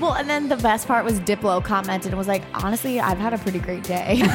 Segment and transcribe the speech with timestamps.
[0.00, 3.32] Well, and then the best part was Diplo commented and was like, honestly, I've had
[3.32, 4.22] a pretty great day.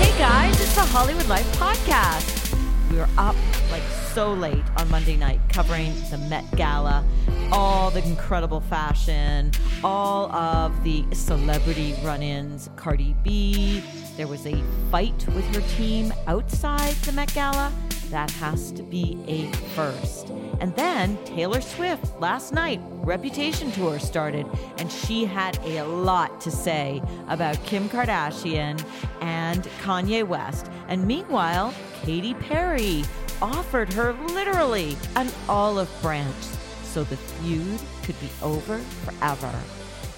[0.00, 2.56] Hey guys, it's the Hollywood Life podcast.
[2.90, 3.36] We were up
[3.70, 3.82] like
[4.14, 7.02] so late on Monday night covering the Met Gala,
[7.50, 9.50] all the incredible fashion,
[9.82, 12.68] all of the celebrity run ins.
[12.76, 13.82] Cardi B,
[14.18, 17.72] there was a fight with her team outside the Met Gala.
[18.10, 20.28] That has to be a first.
[20.60, 26.50] And then Taylor Swift last night, Reputation Tour started, and she had a lot to
[26.50, 28.84] say about Kim Kardashian
[29.22, 30.66] and Kanye West.
[30.88, 31.72] And meanwhile,
[32.04, 33.04] Katy Perry
[33.42, 36.44] offered her literally an olive branch
[36.84, 39.52] so the feud could be over forever.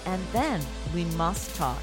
[0.05, 0.61] And then
[0.93, 1.81] we must talk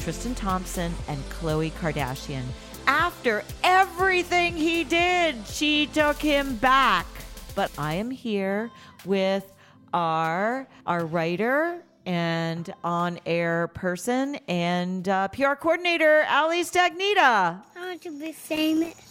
[0.00, 2.44] Tristan Thompson and Khloe Kardashian.
[2.86, 7.06] After everything he did, she took him back.
[7.54, 8.70] But I am here
[9.04, 9.52] with
[9.92, 17.16] our our writer and on-air person and uh, PR coordinator, Ali Stagnita.
[17.18, 19.07] I want to be famous.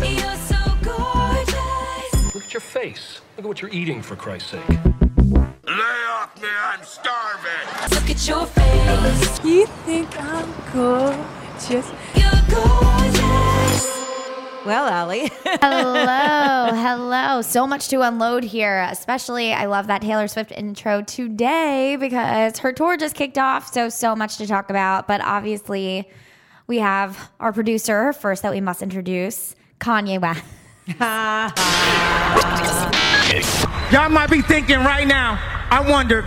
[0.00, 2.34] You're so gorgeous.
[2.34, 3.20] Look at your face.
[3.36, 4.68] Look at what you're eating, for Christ's sake.
[4.68, 7.90] Lay off me, I'm starving.
[7.90, 9.44] Look at your face.
[9.44, 11.90] You think I'm gorgeous?
[12.14, 13.98] You're gorgeous.
[14.64, 15.30] Well, Ali.
[15.44, 17.42] hello, hello.
[17.42, 18.86] So much to unload here.
[18.90, 23.72] Especially, I love that Taylor Swift intro today because her tour just kicked off.
[23.72, 25.08] So, so much to talk about.
[25.08, 26.08] But obviously,
[26.66, 30.44] we have our producer first that we must introduce Kanye West.
[33.92, 35.38] Y'all might be thinking right now,
[35.70, 36.24] I wonder,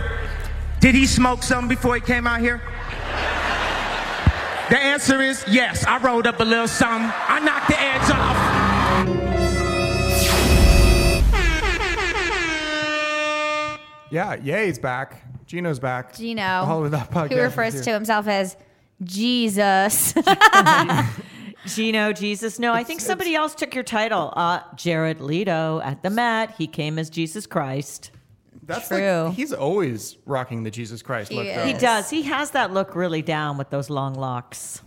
[0.80, 2.60] did he smoke something before he came out here?
[4.70, 5.84] The answer is yes.
[5.84, 7.10] I rolled up a little something.
[7.28, 8.52] I knocked the edge off.
[14.10, 15.22] Yeah, Ye's back.
[15.46, 16.14] Gino's back.
[16.14, 17.82] Gino, The Hollywood Life podcast who is refers here.
[17.84, 18.56] to himself as
[19.02, 20.12] Jesus.
[21.66, 22.58] Gino, Jesus.
[22.58, 24.32] No, I think somebody else took your title.
[24.36, 26.52] Uh, Jared Leto at the Met.
[26.56, 28.10] He came as Jesus Christ.
[28.64, 29.24] That's True.
[29.26, 31.46] Like, he's always rocking the Jesus Christ He look.
[31.46, 31.56] is.
[31.56, 31.64] though.
[31.66, 32.10] He does.
[32.10, 34.82] He has that look really down with those long locks.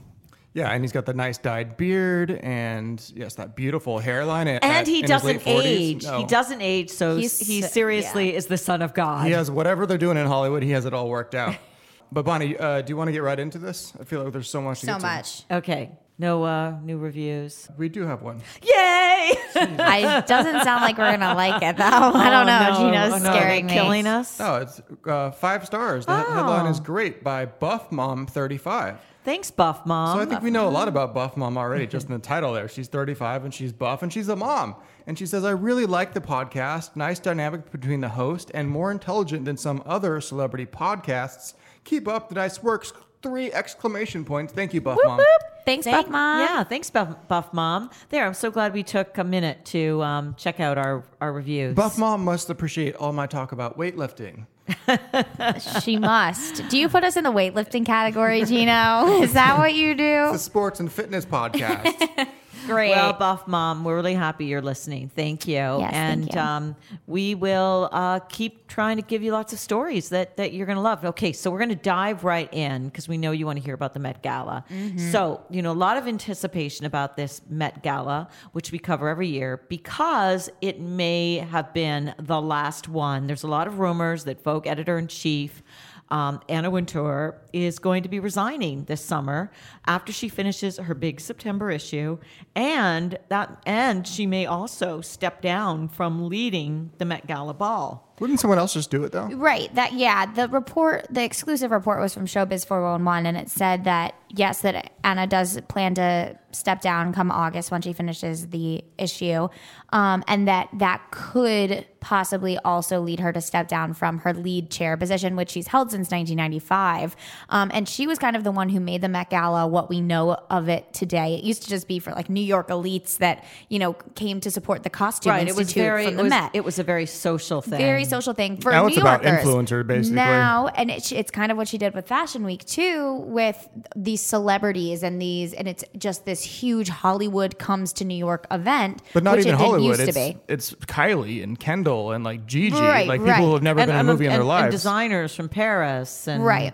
[0.53, 4.47] Yeah, and he's got the nice dyed beard and yes, that beautiful hairline.
[4.47, 5.63] At, And he in doesn't late 40s.
[5.65, 6.05] age.
[6.05, 8.37] He doesn't age, so He's he seriously yeah.
[8.37, 9.25] is the son of God.
[9.25, 10.63] He has whatever they're doing in Hollywood.
[10.63, 11.57] He has it all worked out.
[12.13, 13.91] but Bonnie, uh, do you want to get right into this?
[13.99, 14.79] I feel like there's so much.
[14.79, 15.05] To so get to.
[15.05, 15.43] much.
[15.51, 15.91] Okay.
[16.17, 17.67] No uh, new reviews.
[17.77, 18.41] We do have one.
[18.63, 19.31] Yay!
[19.55, 21.83] it doesn't sound like we're gonna like it though.
[21.83, 22.67] I don't know.
[22.77, 22.91] Oh, no.
[22.91, 23.33] Gino's Oh, no.
[23.37, 23.73] scaring me.
[23.73, 24.39] Killing us.
[24.39, 26.05] No, it's uh, five stars.
[26.05, 28.97] The he- headline is great by Buff Mom 35.
[29.25, 30.15] Thanks, Buff Mom.
[30.17, 32.53] So I think we know a lot about Buff Mom already, just in the title
[32.53, 32.67] there.
[32.67, 34.75] She's 35 and she's buff and she's a mom.
[35.07, 36.95] And she says, I really like the podcast.
[36.95, 41.55] Nice dynamic between the host and more intelligent than some other celebrity podcasts.
[41.85, 42.85] Keep up the nice work.
[43.25, 44.53] Three exclamation points.
[44.53, 45.19] Thank you, Buff Mom.
[45.65, 46.41] Thanks, Thank- Buff Mom.
[46.41, 47.89] Yeah, thanks, Buff, Buff Mom.
[48.09, 51.73] There, I'm so glad we took a minute to um, check out our, our reviews.
[51.73, 54.45] Buff Mom must appreciate all my talk about weightlifting.
[55.83, 56.67] She must.
[56.69, 59.21] Do you put us in the weightlifting category, Gino?
[59.21, 60.31] Is that what you do?
[60.31, 62.27] The sports and fitness podcast.
[62.65, 62.89] Great.
[62.91, 65.09] Well, Buff Mom, we're really happy you're listening.
[65.09, 65.55] Thank you.
[65.55, 66.41] Yes, and thank you.
[66.41, 66.75] Um,
[67.07, 70.77] we will uh, keep trying to give you lots of stories that, that you're going
[70.77, 71.05] to love.
[71.05, 73.73] Okay, so we're going to dive right in because we know you want to hear
[73.73, 74.65] about the Met Gala.
[74.69, 75.11] Mm-hmm.
[75.11, 79.27] So, you know, a lot of anticipation about this Met Gala, which we cover every
[79.27, 83.27] year, because it may have been the last one.
[83.27, 85.63] There's a lot of rumors that Vogue editor in chief
[86.09, 89.51] um, Anna Wintour is going to be resigning this summer
[89.87, 92.17] after she finishes her big September issue,
[92.55, 98.04] and that and she may also step down from leading the Met Gala ball.
[98.19, 99.27] Wouldn't someone else just do it though?
[99.27, 99.73] Right.
[99.75, 100.25] That yeah.
[100.25, 104.91] The report, the exclusive report was from Showbiz 411, and it said that yes, that
[105.03, 109.49] Anna does plan to step down come August when she finishes the issue,
[109.91, 114.69] um, and that that could possibly also lead her to step down from her lead
[114.69, 117.15] chair position, which she's held since 1995.
[117.49, 120.01] Um, and she was kind of the one who made the Met Gala what we
[120.01, 121.35] know of it today.
[121.35, 124.51] It used to just be for like New York elites that you know came to
[124.51, 125.47] support the Costume Right.
[125.47, 126.05] It Institute was very.
[126.05, 127.79] from It the was, Met it was a very social thing.
[127.79, 129.45] very social thing for Now New it's about Yorkers.
[129.45, 130.15] influencer, basically.
[130.15, 134.21] Now, and it's it's kind of what she did with Fashion Week too, with these
[134.21, 139.23] celebrities and these, and it's just this huge Hollywood comes to New York event, But
[139.23, 139.99] not which even it Hollywood.
[139.99, 140.37] used It's, be.
[140.47, 143.41] it's Kylie and Kendall and like Gigi, Right, like people right.
[143.41, 144.63] who have never And- been in a and- movie in and- their lives.
[144.65, 146.73] And designers from Paris and Right.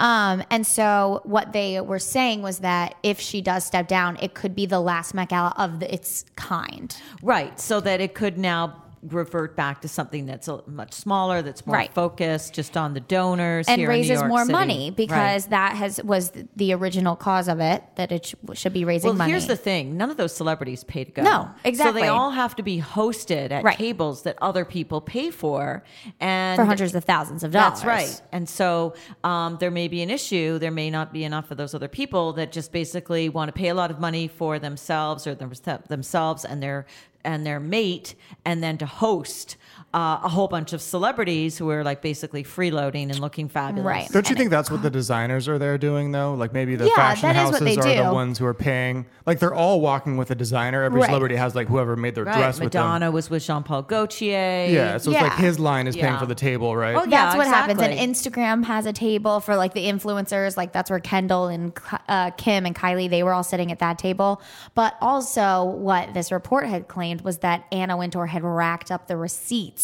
[0.00, 4.32] Um, and so what they were saying was that if she does step down, it
[4.34, 6.96] could be the last Met Gala of the, its kind.
[7.20, 7.58] Right.
[7.58, 11.76] So that it could now revert back to something that's a, much smaller, that's more
[11.76, 11.92] Right.
[11.94, 14.52] focused just on the donors and here in New raises more City.
[14.52, 15.50] money because Right.
[15.50, 19.16] that has was the original cause of it that it sh- should be raising Well,
[19.18, 19.30] money.
[19.30, 21.22] here's the thing: none of those celebrities pay to go.
[21.22, 22.00] No, exactly.
[22.00, 23.76] So they all have to be hosted at Right.
[23.76, 25.84] tables that other people pay for,
[26.20, 27.80] and for hundreds of thousands of dollars.
[27.80, 28.22] That's right.
[28.32, 30.58] And so um, there may be an issue.
[30.58, 33.68] There may not be enough of those other people that just basically want to pay
[33.68, 35.52] a lot of money for themselves or them-
[35.88, 36.86] themselves and their
[37.24, 39.56] and their mate, and then to host
[39.94, 43.86] uh, a whole bunch of celebrities who are like basically freeloading and looking fabulous.
[43.86, 44.08] Right.
[44.10, 46.34] Don't you think that's what the designers are there doing though?
[46.34, 49.06] Like maybe the Yeah, fashion houses what they are the ones who are paying.
[49.24, 50.82] Like they're all walking with a designer.
[50.82, 51.06] Every Right.
[51.06, 52.36] celebrity has like whoever made their Right.
[52.36, 52.84] dress with them.
[52.86, 54.66] Madonna was with Jean Paul Gaultier.
[54.68, 56.94] Yeah, so it's like his line is paying for the table, right?
[56.94, 57.24] Oh, yeah.
[57.24, 57.80] that's what happens.
[57.80, 57.98] And.
[57.98, 60.56] Instagram has a table for like the influencers.
[60.56, 61.72] Like that's where Kendall and
[62.08, 64.42] uh, Kim and Kylie they were all sitting at that table.
[64.74, 69.16] But also, what this report had claimed was that Anna Wintour had racked up the
[69.16, 69.77] receipts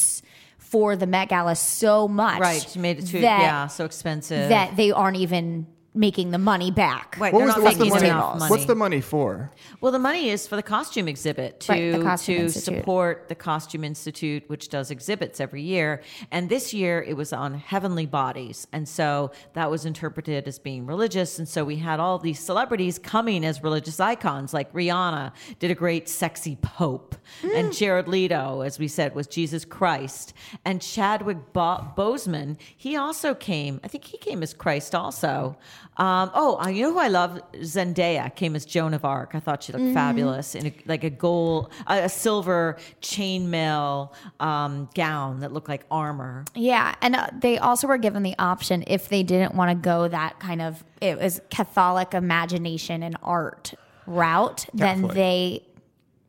[0.58, 2.67] for the Met Gala so much, Right.
[2.69, 4.49] She made it too yeah so expensive.
[4.49, 7.17] that they aren't even making the money back.
[7.19, 8.11] Right, What was the, what's the money?
[8.11, 8.50] money.
[8.50, 9.52] What's the money for?
[9.81, 12.79] Well, the money is for the costume exhibit to Right, Costume to Institute.
[12.79, 16.02] support the Costume Institute, which does exhibits every year.
[16.32, 20.85] And this year it was on heavenly bodies, and so that was interpreted as being
[20.85, 21.38] religious.
[21.38, 25.75] And so we had all these celebrities coming as religious icons, like Rihanna did a
[25.76, 27.79] great sexy Pope, and mm.
[27.79, 33.81] Jared Leto, as we said, was Jesus Christ, and Chadwick Bo- Boseman, he also came.
[33.85, 35.56] I think he came as Christ also.
[35.97, 37.41] Um, oh, uh, you know who I love?
[37.55, 39.35] Zendaya came as Joan of Arc.
[39.35, 44.89] I thought she looked fabulous in a, like a gold, a, a silver chainmail um,
[44.95, 46.45] gown that looked like armor.
[46.55, 50.09] Yeah, and uh, they also were given the option if they didn't want to go
[50.09, 53.75] that kind of it was Catholic imagination and art
[54.07, 55.65] route, then they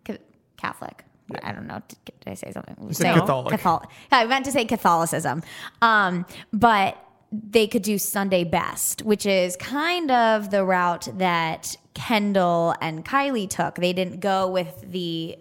[0.05, 0.17] ca-
[0.57, 1.03] Catholic.
[1.41, 1.81] I don't know.
[1.87, 2.75] Did, did I say something?
[2.87, 3.59] You said Catholic.
[3.59, 3.89] Catholic.
[4.11, 5.41] I meant to say Catholicism,
[5.81, 6.97] um, but
[7.31, 13.49] they could do Sunday best, which is kind of the route that Kendall and Kylie
[13.49, 13.75] took.
[13.75, 15.37] They didn't go with the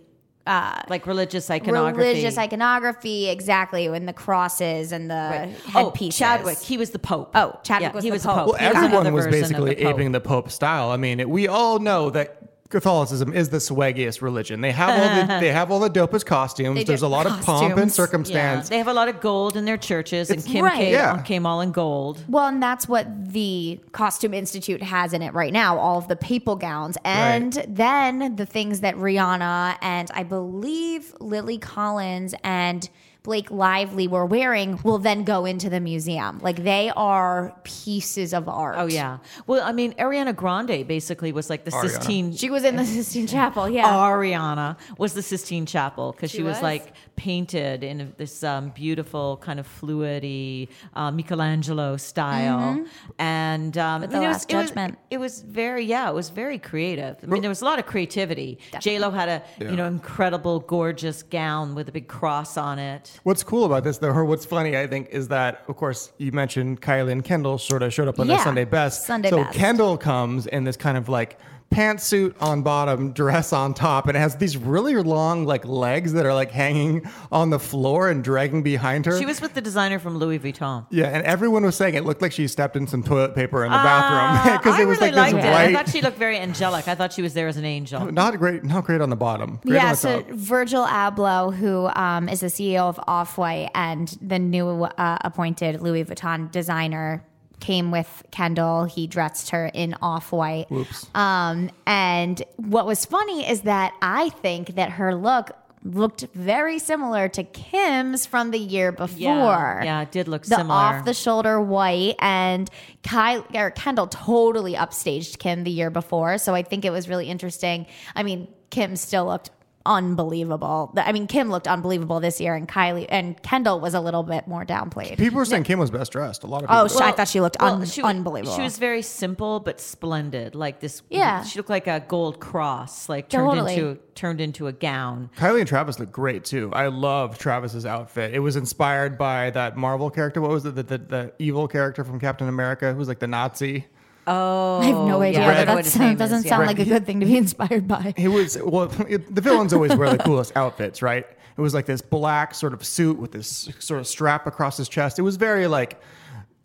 [0.47, 1.99] uh, Like religious iconography.
[2.07, 6.19] religious iconography, exactly, and the crosses and the Oh, headpieces.
[6.19, 6.59] Chadwick.
[6.59, 7.31] He was the Pope.
[7.35, 8.35] Oh, Chadwick Yeah, was he the was Pope.
[8.35, 8.49] the Pope.
[8.53, 10.91] Well, He was another everyone was basically the aping the Pope style.
[10.91, 14.61] I mean, we all know that Catholicism is the swaggiest religion.
[14.63, 16.77] They have all the they have all the dopest costumes.
[16.77, 16.89] They do.
[16.89, 17.91] There's a lot of pomp and Costumes.
[17.99, 18.69] Yeah, circumstance.
[18.71, 20.75] they have a lot of gold in their churches, and Kim Right.
[20.77, 21.21] came, Yeah.
[21.23, 22.25] came all in gold.
[22.29, 26.17] Well, and that's what the Costume Institute has in it right now all of the
[26.17, 26.97] papal gowns.
[27.05, 32.89] And then the things that Rihanna and I believe Lily Collins and
[33.25, 36.39] Blake Lively were wearing will then go into the museum.
[36.41, 38.75] Like they are pieces of art.
[38.79, 39.19] Oh yeah.
[39.47, 41.89] Well, I mean, Ariana Grande basically was like the Ariana.
[41.89, 42.37] Sistine.
[42.37, 43.67] She was in the Sistine Chapel.
[43.71, 43.87] Yeah.
[43.89, 46.63] Ariana was the Sistine Chapel because she, She was, was?
[46.63, 52.85] like painted in this um, beautiful kind of fluidy uh, Michelangelo style,
[53.19, 54.99] and um, With I mean, the it was, Last it was- Judgment.
[55.11, 57.17] It was, very yeah, it was very creative.
[57.23, 58.59] I mean, there was a lot of creativity.
[58.81, 63.14] J Lo had a you know incredible, gorgeous gown with a big cross on it.
[63.23, 66.33] What's cool about this, though, or what's funny, I think, is that, of course, you
[66.33, 69.07] mentioned Kylie and Kendall sort of showed up on Yeah, the Sunday Best.
[69.07, 69.57] Sunday so Best.
[69.57, 71.39] Kendall comes in this kind of like
[71.71, 76.25] pantsuit on bottom, dress on top, and it has these really long like legs that
[76.25, 77.03] are like hanging
[77.33, 79.19] on the floor and dragging behind her.
[79.19, 80.87] She was with the designer from Louis Vuitton.
[80.91, 83.73] yeah, and everyone was saying it looked like she stepped in some toilet paper in
[83.73, 85.51] the Uh, bathroom because it was really like liked this it.
[85.53, 86.87] I thought she looked very angelic.
[86.87, 88.13] I thought she was there as an angel.
[88.13, 89.59] Not great, not great on the bottom.
[89.67, 90.31] Great on Yeah, the so top.
[90.31, 95.81] Virgil Abloh, who um, is the CEO of Off White and the new uh, appointed
[95.81, 97.25] Louis Vuitton designer,
[97.61, 98.85] came with Kendall.
[98.85, 100.71] He dressed her in Off White.
[100.71, 101.09] Whoops.
[101.15, 105.53] Um, and what was funny is that I think that her look
[105.85, 109.19] looked very similar to Kim's from the year before.
[109.19, 110.75] Yeah, yeah, it did look the similar.
[110.75, 112.71] off the shoulder white and
[113.03, 116.39] Kyle or Kendall totally upstaged Kim the year before.
[116.39, 117.87] So I think it was really interesting.
[118.15, 119.51] I mean, Kim still looked
[119.87, 120.93] unbelievable.
[120.97, 124.47] I mean, Kim looked unbelievable this year, and Kylie and Kendall was a little bit
[124.49, 125.19] more downplayed.
[125.19, 126.43] People were saying Kim was best dressed.
[126.45, 126.97] A lot of oh, people.
[126.97, 128.57] Oh, sh- I thought she looked Well, un- she was- unbelievable.
[128.57, 130.55] She was very simple but splendid.
[130.55, 131.03] Like this.
[131.11, 131.45] Yeah.
[131.45, 133.75] She looked like a gold cross, like turned Totally.
[133.75, 135.29] into turned into a gown.
[135.37, 136.71] Kylie and Travis look great too.
[136.73, 138.33] I love Travis's outfit.
[138.33, 140.41] It was inspired by that Marvel character.
[140.41, 140.77] What was it?
[140.77, 143.87] The, the, the evil character from Captain America who was like the Nazi.
[144.27, 145.41] Oh, I have no idea.
[145.41, 146.51] yeah, I but don't that sound- doesn't is, yeah.
[146.51, 148.15] sound like a good thing to be inspired by.
[148.17, 148.91] He was well.
[149.09, 151.27] It, the villains always wear the coolest outfits, right?
[151.57, 154.89] It was like this black sort of suit with this sort of strap across his
[154.89, 155.19] chest.
[155.19, 156.01] It was very like.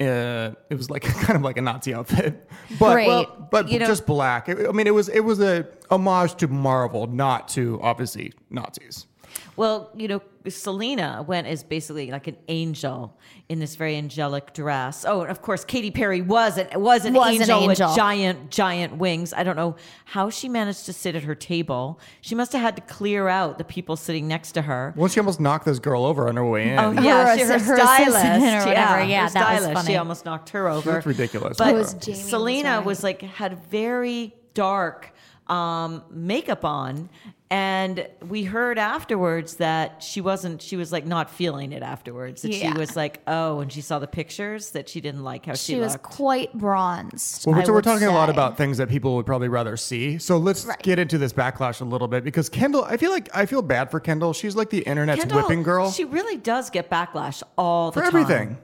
[0.02, 2.50] Uh, it was like kind of like a Nazi outfit,
[2.80, 3.08] but Great.
[3.08, 4.48] well, but You know- just black.
[4.48, 9.06] It- I mean, it was it was a homage to Marvel, not to obviously Nazis.
[9.56, 13.18] Well, you know, Selena went as basically like an angel
[13.50, 15.06] in this very angelic dress.
[15.08, 17.88] Oh, and of course, Katy Perry was an was an, Was an angel, angel.
[17.90, 19.34] with giant giant wings.
[19.34, 22.00] I don't know how she managed to sit at her table.
[22.22, 24.94] She must have had to clear out the people sitting next to her.
[24.96, 26.80] Well, she almost knocked this girl over on her way in.
[26.80, 29.00] Oh yeah, Her she, her her stylist or whatever.
[29.00, 29.74] Yeah, Yeah, her that was stylist.
[29.74, 29.88] funny.
[29.94, 30.94] She almost knocked her over.
[30.94, 31.58] looked ridiculous.
[31.58, 32.86] But It was Jamie Selena right.
[32.86, 35.12] was like had very dark
[35.48, 37.10] um, makeup on.
[37.52, 42.44] And we heard afterwards that she wasn't, she was like not feeling it afterwards.
[42.44, 42.72] That Yeah.
[42.74, 45.74] she was like, oh, when she saw the pictures, that she didn't like how she,
[45.74, 46.04] She was looked.
[46.04, 47.48] quite bronzed.
[47.48, 49.78] Well, I so we're would talking a lot about things that people would probably rather
[49.78, 50.20] see.
[50.20, 50.80] So let's Right.
[50.84, 53.90] get into this backlash a little bit because Kendall, I feel like I feel bad
[53.90, 54.34] for Kendall.
[54.34, 58.06] She's like the internet's Kendall, whipping girl She really does get backlash all the for
[58.12, 58.16] time.
[58.22, 58.58] everything.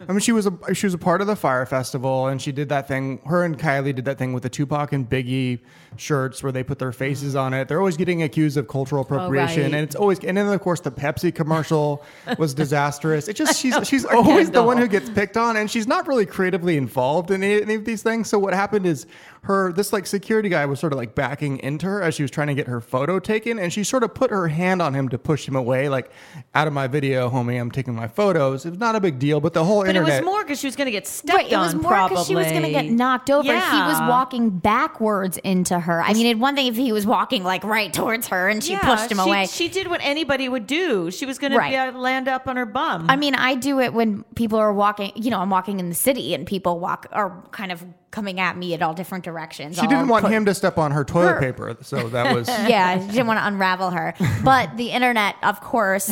[0.00, 2.52] I mean, she was a she was a part of the Fyre Festival, and she
[2.52, 3.18] did that thing.
[3.24, 5.60] Her and Kylie did that thing with the Tupac and Biggie
[5.96, 7.40] shirts, where they put their faces mm.
[7.40, 7.66] on it.
[7.66, 9.72] They're always getting accused of cultural oh, appropriation, right.
[9.72, 10.18] and it's always.
[10.22, 12.04] And then of course the Pepsi commercial
[12.38, 13.26] was disastrous.
[13.26, 16.26] It just she's she's always the one who gets picked on, and she's not really
[16.26, 18.28] creatively involved in any of these things.
[18.28, 19.06] So what happened is
[19.46, 22.30] her this like security guy was sort of like backing into her as she was
[22.30, 25.08] trying to get her photo taken, and she sort of put her hand on him
[25.08, 26.10] to push him away, like
[26.54, 27.60] out of my video, homie.
[27.60, 28.66] I'm taking my photos.
[28.66, 30.08] It's not a big deal, but the whole But internet.
[30.22, 32.08] it was more because she was going to get stepped Right, it was on, more
[32.08, 33.46] because she was going to get knocked over.
[33.46, 33.70] yeah.
[33.72, 36.02] He was walking backwards into her.
[36.02, 38.72] I mean, it'd one thing if he was walking like right towards her and she
[38.72, 39.46] Yeah, pushed him she- away.
[39.46, 41.10] She did what anybody would do.
[41.10, 41.92] She was going Right.
[41.92, 43.06] to land up on her bum.
[43.08, 45.12] I mean, I do it when people are walking.
[45.14, 47.84] You know, I'm walking in the city and people walk are kind of
[48.16, 49.76] coming at me at all different directions.
[49.76, 51.38] she didn't want put- him to step on her toilet Her.
[51.40, 52.48] paper, so that was.
[52.66, 54.14] yeah, she didn't want to unravel her.
[54.42, 56.10] But the internet, of course,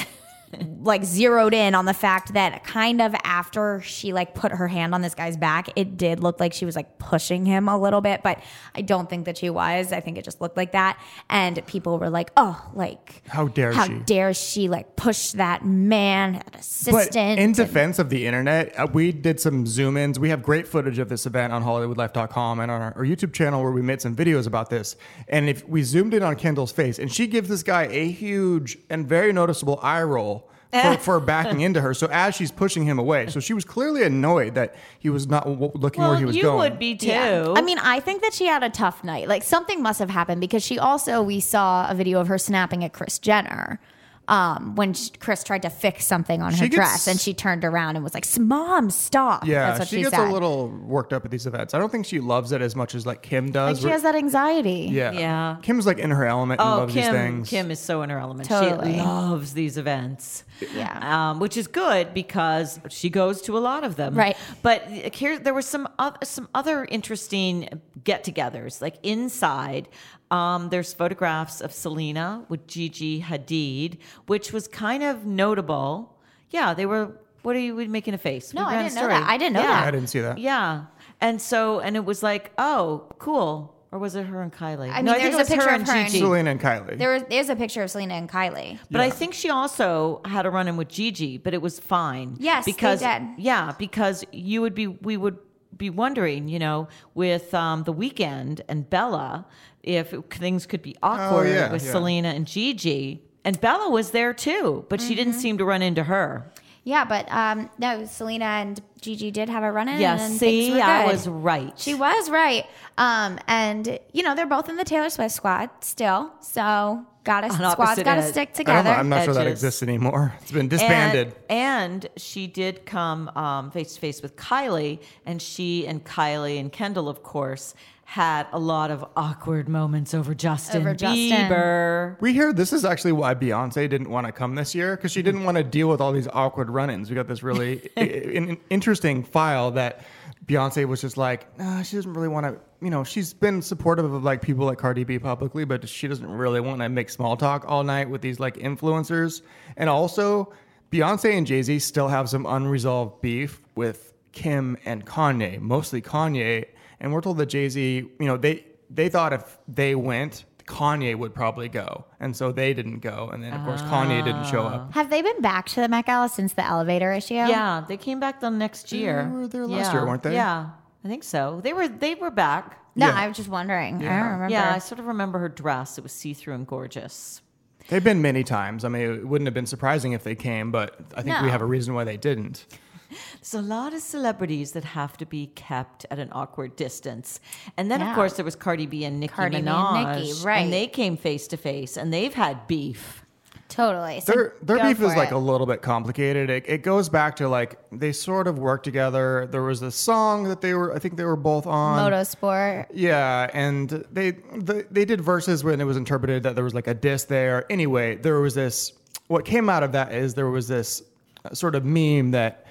[0.82, 4.94] like zeroed in on the fact that kind of after she like put her hand
[4.94, 8.00] on this guy's back, it did look like she was like pushing him a little
[8.00, 8.42] bit, but
[8.74, 9.92] I don't think that she was.
[9.92, 10.98] I think it just looked like that.
[11.30, 15.32] And people were like, "Oh, like How dare how she?" How dare she like push
[15.32, 19.66] that man, that assistant?" But in and- defense of the internet, uh, we did some
[19.66, 20.18] zoom ins.
[20.18, 23.62] We have great footage of this event on HollywoodLife.com and on our, our YouTube channel
[23.62, 24.96] where we made some videos about this.
[25.28, 28.78] And if we zoomed in on Kendall's face, and she gives this guy a huge
[28.90, 30.43] and very noticeable eye roll.
[30.82, 34.02] For, for backing into her, so as she's pushing him away, so she was clearly
[34.02, 36.54] annoyed that he was not w- looking well, where he was you going.
[36.54, 37.06] You would be too.
[37.06, 37.52] Yeah.
[37.54, 39.28] I mean, I think that she had a tough night.
[39.28, 42.82] Like something must have happened because she also we saw a video of her snapping
[42.82, 43.78] at Kris Jenner.
[44.26, 47.62] Um, when sh Kris tried to fix something on her gets- dress and she turned
[47.64, 50.28] around and was like, "Mom, stop!" Yeah, That's what she she, gets said.
[50.28, 51.74] a little worked up at these events.
[51.74, 53.80] I don't think she loves it as much as like Kim like does.
[53.82, 54.88] she has that anxiety.
[54.90, 55.56] yeah, Yeah.
[55.62, 57.12] Kim's like in her element and Oh, loves these Kim!
[57.14, 57.50] things.
[57.50, 58.48] Kim is so in her element.
[58.48, 58.94] Totally.
[58.94, 60.44] She loves these events.
[60.74, 61.30] Yeah.
[61.32, 64.14] um, which is good because she goes to a lot of them.
[64.14, 64.36] Right.
[64.62, 67.68] But here, there were some oth- some other interesting
[68.04, 68.80] get-togethers.
[68.80, 69.88] Like inside,
[70.30, 76.16] um, there's photographs of Selena with Gigi Hadid, which was kind of notable.
[76.50, 77.20] Yeah, they were.
[77.42, 78.54] What are you making a face?
[78.54, 79.28] No, I didn't know that.
[79.28, 79.66] I didn't know Yeah.
[79.80, 79.88] that.
[79.88, 80.38] I didn't see that.
[80.38, 80.84] Yeah.
[81.20, 83.74] And so, and it was like, oh, cool.
[83.92, 84.90] Or was it her and Kylie?
[84.90, 86.06] I no, mean, I think there's it a was picture her of and her and-
[86.08, 86.18] Gigi.
[86.20, 86.98] Selena and Kylie.
[86.98, 88.78] There was there's a picture of Selena and Kylie.
[88.90, 92.36] But I think she also had a run in with Gigi, but it was fine.
[92.40, 93.22] Yes, they because did.
[93.38, 95.38] yeah, because you would be we would
[95.76, 99.46] be wondering, you know, with um, the Weeknd and Bella,
[99.82, 101.90] if things could be awkward Oh, yeah, with yeah.
[101.92, 103.22] Selena and Gigi.
[103.44, 105.16] And Bella was there too, but she Mm-hmm.
[105.16, 106.50] didn't seem to run into her.
[106.84, 110.00] Yeah, but um, no, Selena and Gigi did have a run in.
[110.00, 111.72] Yeah, and see, things were I was right.
[111.78, 112.66] She was right.
[112.98, 117.70] Um, and you know they're both in the Taylor Swift squad still, so gotta On
[117.72, 118.32] squad's gotta ends.
[118.32, 118.90] stick I don't together.
[118.90, 120.34] I'm not sure that exists anymore.
[120.42, 121.34] It's been disbanded.
[121.48, 126.60] And, and she did come um, face to face with Kylie, and she and Kylie
[126.60, 127.74] and Kendall, of course,
[128.06, 131.30] had a lot of awkward moments over Justin Over Justin.
[131.50, 132.20] Bieber.
[132.20, 135.22] We hear this is actually why Beyonce didn't want to come this year because she
[135.22, 137.08] didn't want to deal with all these awkward run-ins.
[137.10, 140.04] We got this really i- in- interesting file that
[140.46, 142.60] Beyonce was just like, nah, she doesn't really want to.
[142.84, 146.30] You know, she's been supportive of like people like Cardi B publicly, but she doesn't
[146.30, 149.40] really want to make small talk all night with these like influencers.
[149.78, 150.52] And also,
[150.92, 156.66] Beyonce and Jay Z still have some unresolved beef with Kim and Kanye, mostly Kanye.
[157.04, 161.14] And we're told that Jay Z, you know, they they thought if they went, Kanye
[161.14, 163.28] would probably go, and so they didn't go.
[163.30, 164.86] And then of course Kanye didn't show up.
[164.88, 164.92] Ah.
[164.94, 167.34] Have they been back to the Met Gala since the elevator issue?
[167.34, 169.28] Yeah, they came back the next year.
[169.30, 169.92] They were there last yeah.
[169.92, 170.32] year, weren't they?
[170.32, 170.70] Yeah,
[171.04, 171.60] I think so.
[171.62, 172.78] They were they were back.
[172.96, 173.14] No, Yeah.
[173.14, 173.96] I was just wondering.
[173.96, 174.48] I don't remember.
[174.48, 175.98] Yeah, I sort of remember her dress.
[175.98, 177.42] It was see through and gorgeous.
[177.88, 178.82] They've been many times.
[178.82, 181.60] I mean, it wouldn't have been surprising if they came, but I think we have
[181.60, 182.64] a reason why they didn't.
[183.10, 187.40] There's a lot of celebrities that have to be kept at an awkward distance.
[187.76, 188.10] And then, Yeah.
[188.10, 190.04] of course, there was Cardi B and Nicki Cardi Minaj.
[190.14, 190.58] and Nicki, right.
[190.60, 193.20] And they came face to face and they've had beef.
[193.68, 194.20] Totally.
[194.20, 196.48] So Their their beef is for like a little bit complicated.
[196.48, 199.48] It, it goes back to like they sort of work together.
[199.50, 201.98] There was a song that they were, I think they were both on.
[201.98, 202.86] motorsport.
[202.92, 206.86] Yeah, and they, they they did verses when it was interpreted that there was like
[206.86, 207.64] a diss there.
[207.70, 208.92] Anyway, there was this.
[209.26, 211.02] What came out of that is there was this
[211.44, 212.63] uh, sort of meme that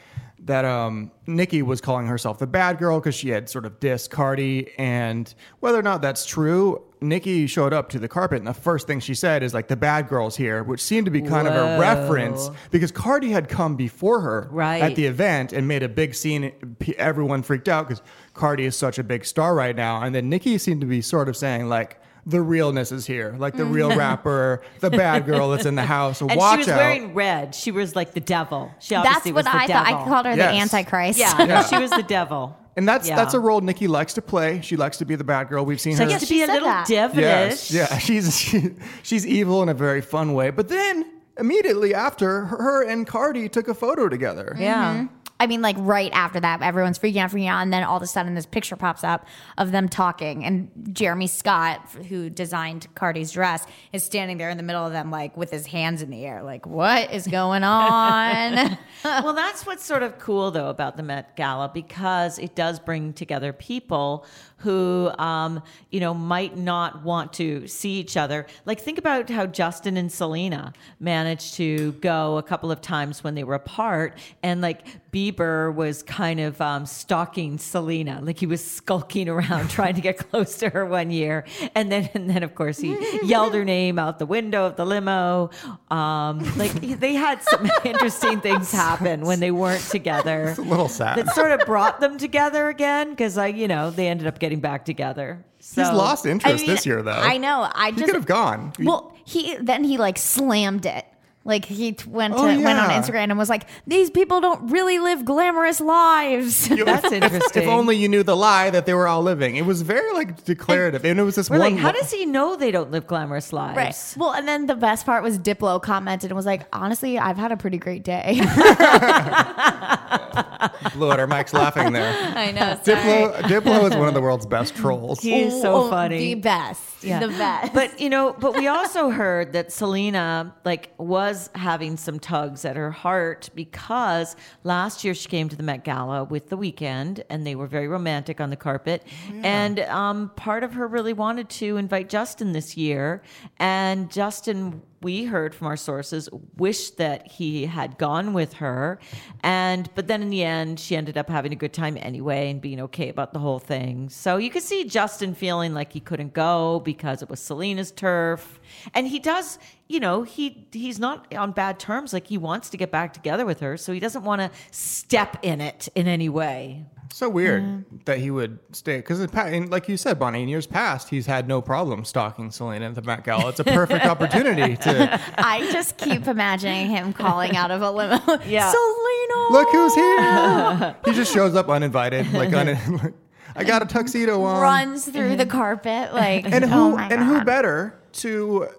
[0.45, 4.09] that um, Nicki was calling herself the bad girl because she had sort of dissed
[4.09, 8.53] Cardi, and whether or not that's true, Nicki showed up to the carpet, and the
[8.53, 11.47] first thing she said is like the bad girl's here, which seemed to be kind
[11.47, 14.81] of a reference because Cardi had come before her Right.
[14.81, 16.51] at the event and made a big scene.
[16.97, 18.01] Everyone freaked out because
[18.33, 20.01] Cardi is such a big star right now.
[20.01, 23.35] And then Nicki seemed to be sort of saying, like, the realness is here.
[23.37, 23.73] Like the mm.
[23.73, 26.21] real rapper, the bad girl that's in the house.
[26.21, 26.77] And Watch she was out.
[26.77, 27.53] wearing red.
[27.55, 28.73] She was like the devil.
[28.79, 29.87] She That's obviously what was the I thought.
[29.87, 30.51] I called her Yes.
[30.51, 31.19] the Antichrist.
[31.19, 32.57] Yeah, no, she was the devil.
[32.77, 33.15] and that's Yeah.
[33.15, 34.61] that's a role Nicki likes to play.
[34.61, 35.65] She likes to be the bad girl.
[35.65, 35.97] We've seen her.
[35.97, 36.09] She her.
[36.09, 36.87] likes to she be a said little that.
[36.87, 37.71] devilish.
[37.71, 38.71] Yes, yeah, she's she,
[39.03, 40.49] she's evil in a very fun way.
[40.49, 41.05] But then
[41.37, 44.55] immediately after, her and Cardi took a photo together.
[44.57, 44.93] Yeah.
[44.95, 45.07] Mm-hmm.
[45.39, 48.03] I mean, like right after that, everyone's freaking out, freaking out, and then all of
[48.03, 53.31] a sudden, this picture pops up of them talking, and Jeremy Scott, who designed Cardi's
[53.31, 56.25] dress, is standing there in the middle of them, like with his hands in the
[56.25, 61.03] air, like, "What is going on?" well, that's what's sort of cool though about the
[61.03, 64.25] Met Gala because it does bring together people
[64.63, 68.45] who, um, you know, might not want to see each other.
[68.65, 73.35] Like think about how Justin and Selena managed to go a couple of times when
[73.35, 78.63] they were apart, and like Bieber was kind of um, stalking Selena, like he was
[78.65, 81.45] skulking around trying to get close to her one year,
[81.75, 84.85] and then and then of course he yelled her name out the window of the
[84.85, 85.49] limo.
[85.91, 90.49] Um, like they had some interesting things happen when they weren't together.
[90.49, 91.17] It's a little sad.
[91.17, 94.52] That sort of brought them together again because I, you know, they ended up getting
[94.59, 95.43] back together.
[95.59, 97.11] So, He's lost interest I mean, this year, though.
[97.11, 97.69] I know.
[97.73, 98.73] I He just could have gone.
[98.79, 101.05] Well, he then he like slammed it.
[101.45, 102.89] Like he went oh, to, Oh, went on.
[102.89, 107.63] Instagram and was like, "These people don't really live glamorous lives." That's interesting.
[107.63, 109.57] If only you knew the lie that they were all living.
[109.57, 111.73] It was very like declarative, and, it was this We're one.
[111.73, 113.75] like, how does he know they don't live glamorous lives?
[113.75, 114.15] Right.
[114.17, 117.51] Well, and then the best part was Diplo commented and was like, "Honestly, I've had
[117.51, 118.35] a pretty great day."
[120.93, 121.19] blew it?
[121.19, 122.13] Our Mike's laughing there.
[122.35, 122.79] I know.
[122.83, 125.21] Diplo, Diplo is one of the world's best trolls.
[125.21, 126.17] He is so funny.
[126.17, 127.03] The best.
[127.03, 127.19] Yeah.
[127.19, 127.73] The best.
[127.73, 132.75] But you know, but we also heard that Selena like was having some tugs at
[132.75, 137.45] her heart because last year she came to the Met Gala with the Weeknd and
[137.45, 139.05] they were very romantic on the carpet.
[139.43, 143.21] And um, part of her really wanted to invite Justin this year.
[143.57, 148.99] And Justin we heard from our sources wished that he had gone with her.
[149.41, 152.61] And but then in the end she ended up having a good time anyway and
[152.61, 154.09] being okay about the whole thing.
[154.09, 158.59] So you could see justin feeling like he couldn't go because it was selena's turf.
[158.93, 162.13] And he does you know he he's not on bad terms.
[162.13, 165.37] Like he wants to get back together with her so he doesn't want to step
[165.43, 170.17] in it in any way So weird that he would stay because, like you said,
[170.19, 173.49] Bonnie, in years past, he's had no problem stalking Selena at the Met Gala.
[173.49, 178.19] It's a perfect opportunity to I just keep imagining him calling out of a limo.
[178.45, 178.71] Yeah.
[178.71, 179.47] Selena.
[179.51, 180.95] look who's here.
[181.05, 183.13] he just shows up uninvited, like un-
[183.55, 184.61] I got a tuxedo on.
[184.61, 188.75] runs through the carpet like and oh who my and who better to f-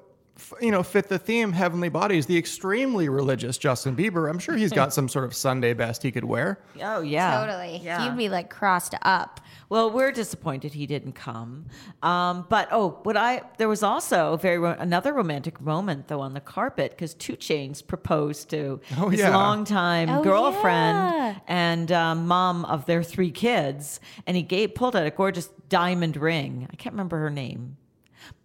[0.61, 4.29] you know, fit the theme Heavenly Bodies, the extremely religious Justin Bieber.
[4.29, 6.59] I'm sure he's got some sort of Sunday best he could wear.
[6.83, 7.79] Oh yeah, Totally.
[7.83, 8.05] Yeah.
[8.05, 9.41] You'd be like crossed up.
[9.69, 11.67] Well, we're disappointed he didn't come.
[12.03, 16.21] Um, but oh, what I there was also a very ro- another romantic moment though
[16.21, 19.35] on the carpet because 2 Chainz proposed to Oh, his yeah.
[19.35, 21.39] longtime Oh, girlfriend yeah.
[21.47, 26.17] and um, mom of their three kids, and he gave pulled out a gorgeous diamond
[26.17, 26.69] ring.
[26.73, 27.77] I can't remember her name,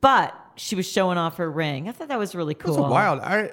[0.01, 1.87] but she was showing off her ring.
[1.87, 2.75] I thought that was really cool.
[2.75, 3.19] That's wild.
[3.21, 3.51] I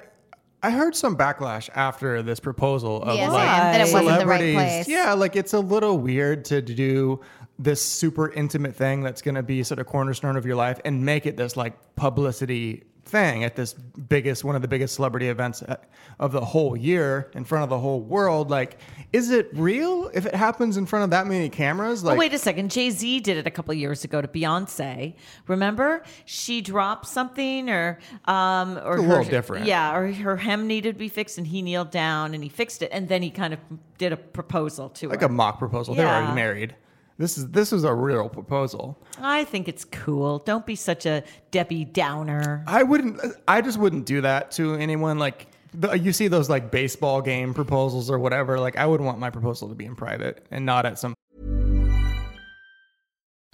[0.63, 4.53] I heard some backlash after this proposal of Yeah, like that it wasn't the right
[4.53, 4.87] place.
[4.87, 7.21] Yeah, like it's a little weird to do
[7.59, 11.05] this super intimate thing that's going to be sort of cornerstone of your life and
[11.05, 15.61] make it this like publicity thing at this biggest one of the biggest celebrity events
[15.63, 15.75] uh,
[16.19, 18.79] of the whole year in front of the whole world like
[19.13, 22.33] is it real if it happens in front of that many cameras like oh, wait
[22.33, 22.71] a second.
[22.71, 25.15] Jay Z did it a couple years ago to Beyonce.
[25.47, 29.65] Remember, she dropped something, or um, or a her, little different.
[29.65, 32.81] Yeah, or her hem needed to be fixed, and he kneeled down and he fixed
[32.81, 33.59] it, and then he kind of
[33.97, 35.27] did a proposal to like her.
[35.27, 36.75] a mock proposal they're already married
[37.17, 40.39] this is this is a real proposal I think it's cool.
[40.39, 42.63] Don't be such a Debbie Downer.
[42.67, 43.19] I wouldn't.
[43.47, 45.17] I just wouldn't do that to anyone.
[45.17, 48.59] Like the, you see those like baseball game proposals or whatever.
[48.59, 51.13] Like I would want my proposal to be in private and not at some.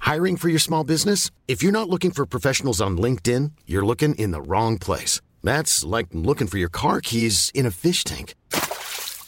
[0.02, 1.32] Hiring for your small business?
[1.48, 5.22] If you're not looking for professionals on LinkedIn, you're looking in the wrong place.
[5.44, 8.36] That's like looking for your car keys in a fish tank.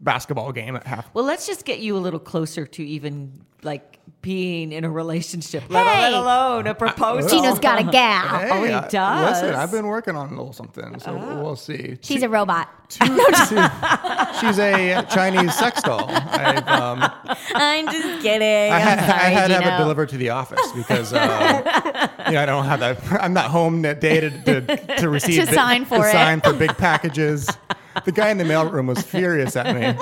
[0.00, 1.12] basketball game at half.
[1.14, 5.62] Well, let's just get you a little closer to even like being in a relationship,
[5.68, 6.00] let, Hey!
[6.02, 7.28] let alone a proposal.
[7.30, 8.26] Gino's got a gal.
[8.52, 9.42] oh, he I- does.
[9.42, 11.96] Listen, I've been working on a little something, so we'll see.
[12.02, 12.68] She's a robot.
[14.40, 16.06] She's a Chinese sex doll.
[16.10, 17.08] I've, um,
[17.54, 18.72] I'm just kidding.
[18.72, 22.08] I I'm had, I sorry, had to have it delivered to the office because uh,
[22.26, 22.98] you know, I don't have that.
[23.22, 26.12] I'm not home that day to, to, to receive To sign for to it.
[26.12, 27.48] sign for big packages.
[28.04, 29.94] The guy in the mailroom was furious at me.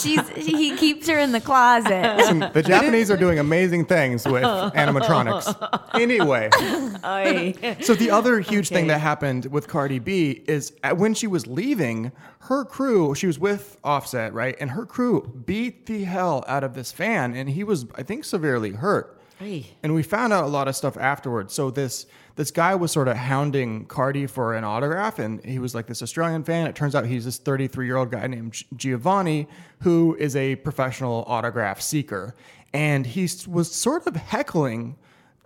[0.00, 2.16] She's he keeps her in the closet.
[2.16, 6.00] Listen, the Japanese are doing amazing things with animatronics.
[6.00, 11.14] Anyway, I- so the other huge thing that happened with Cardi B is at- when
[11.14, 14.56] she was leaving, her crew, she was with Offset, right?
[14.60, 18.24] And her crew beat the hell out of this fan, and he was, I think,
[18.24, 19.18] severely hurt.
[19.38, 19.70] Hey.
[19.82, 21.52] And we found out a lot of stuff afterwards.
[21.52, 25.74] So this this guy was sort of hounding Cardi for an autograph, and he was
[25.74, 26.66] like this Australian fan.
[26.66, 29.48] It turns out he's this 33 year old guy named Giovanni,
[29.80, 32.34] who is a professional autograph seeker,
[32.72, 34.96] and he was sort of heckling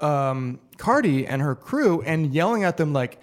[0.00, 3.20] um, Cardi and her crew and yelling at them like.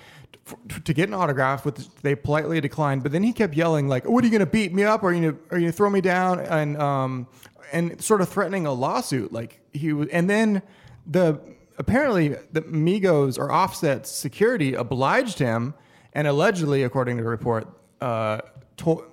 [0.86, 4.26] To get an autograph, which they politely declined, but then he kept yelling like, "What
[4.26, 5.02] are you going to beat me up?
[5.02, 7.28] Or are you gonna, are you gonna throw me down?" And um,
[7.72, 9.32] and sort of threatening a lawsuit.
[9.32, 10.62] Like he was, and then
[11.08, 11.40] the
[11.78, 15.74] apparently the Migos or Offset's security obliged him,
[16.14, 17.68] and allegedly, according to the report,
[18.02, 18.40] uh,
[18.78, 19.06] told.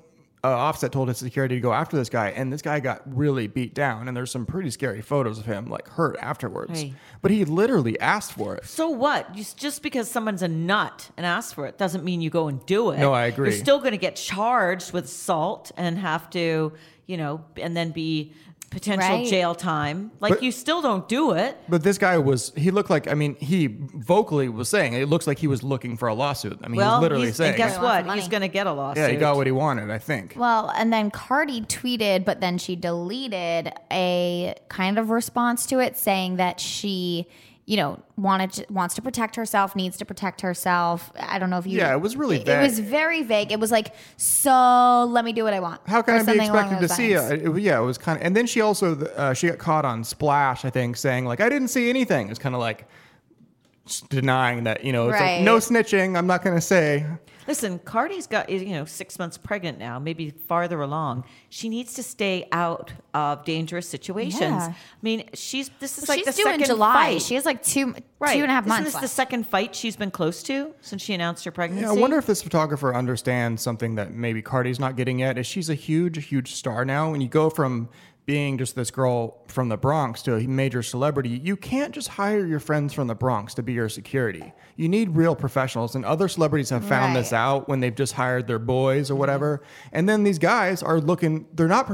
[0.43, 3.47] Uh, Offset told his security to go after this guy, and this guy got really
[3.47, 4.09] beat down.
[4.09, 6.81] And there's some pretty scary photos of him, like hurt afterwards.
[6.81, 6.95] Hey.
[7.21, 8.65] But he literally asked for it.
[8.65, 9.37] So what?
[9.37, 12.65] You, just because someone's a nut and asks for it doesn't mean you go and
[12.65, 13.01] do it.
[13.01, 13.51] No, I agree.
[13.51, 16.73] You're still going to get charged with assault and have to,
[17.05, 18.33] you know, and then be
[18.71, 19.27] potential Right.
[19.27, 20.13] jail time.
[20.21, 21.59] Like But- you still don't do it.
[21.69, 25.27] But this guy was, he looked like, I mean, he vocally was saying, it looks
[25.27, 26.59] like he was looking for a lawsuit.
[26.63, 28.09] I mean, well, he's literally he's- saying, and guess He what?
[28.15, 29.03] He's going to get a lawsuit.
[29.03, 30.35] yeah, he got what he wanted, I think.
[30.37, 35.97] Well, and then Cardi tweeted, but then she deleted a kind of response to it
[35.99, 37.27] saying that she,
[37.71, 41.13] you know, wanted to, wants to protect herself, needs to protect herself.
[41.17, 41.79] I don't know if you.
[41.79, 43.53] Yeah, it was really It, it was very vague.
[43.53, 45.81] It was like, so let me do what I want.
[45.87, 47.43] How can I be expected to see it?
[47.47, 50.03] It- Yeah, it was kind of, and then she also uh, she got caught on
[50.03, 52.29] Splash, I think, saying like I didn't see anything.
[52.29, 52.87] It's kind of like
[54.09, 55.37] denying that you know it's Right.
[55.37, 56.17] like no snitching.
[56.17, 57.07] I'm not going to say.
[57.49, 61.25] Listen, Cardi's got you know six months pregnant now, maybe farther along.
[61.49, 64.41] She needs to stay out of dangerous situations.
[64.43, 64.69] Yeah.
[64.73, 66.93] I mean, she's this is Well, like she's the due in second July.
[66.93, 67.23] fight.
[67.23, 68.35] She has like two, right.
[68.37, 68.93] two and a half Isn't months.
[68.93, 71.85] this the second fight she's been close to since she announced her pregnancy?
[71.87, 75.37] Yeah, I wonder if this photographer understands something that maybe Cardi's not getting yet.
[75.37, 77.11] Is she's a huge, huge star now.
[77.11, 77.89] When you go from
[78.31, 82.47] being just this girl from the Bronx to a major celebrity, you can't just hire
[82.47, 84.53] your friends from the Bronx to be your security.
[84.77, 88.47] You need real professionals, and other celebrities have found this out when they've just hired
[88.47, 89.65] their boys or whatever.
[89.91, 91.91] And then these guys are looking; they're not.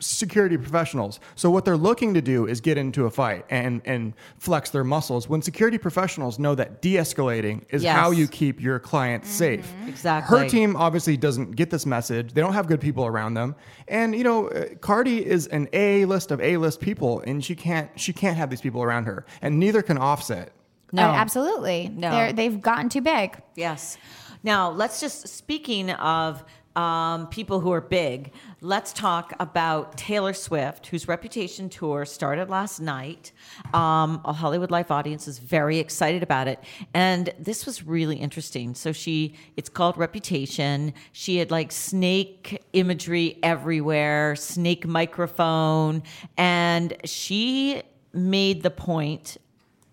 [0.00, 1.20] Prof- security professionals.
[1.34, 4.84] So what they're looking to do is get into a fight and and flex their
[4.84, 7.96] muscles when security professionals know that de-escalating is Yes.
[7.96, 9.72] how you keep your clients safe.
[9.86, 10.38] Exactly.
[10.38, 12.32] Her team obviously doesn't get this message.
[12.32, 13.54] They don't have good people around them.
[13.88, 17.54] And you know, uh, Cardi is an A list of A list people and she
[17.54, 19.24] can't she can't have these people around her.
[19.42, 20.52] And neither can Offset.
[20.92, 21.02] No.
[21.02, 21.88] Uh, absolutely.
[21.94, 22.10] No.
[22.10, 23.40] They're, they've gotten too big.
[23.54, 23.96] Yes.
[24.42, 26.42] Now, let's just, speaking of
[26.76, 32.80] um, people who are big, let's talk about Taylor Swift, whose Reputation tour started last
[32.80, 33.32] night.
[33.74, 36.62] Um, a Hollywood Life audience is very excited about it.
[36.94, 38.74] And this was really interesting.
[38.74, 40.94] So she, it's called Reputation.
[41.12, 46.02] She had like snake imagery everywhere, snake microphone.
[46.36, 49.36] And she made the point